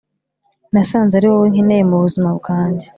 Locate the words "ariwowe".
1.15-1.47